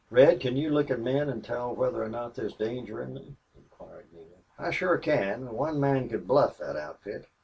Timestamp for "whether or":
1.75-2.09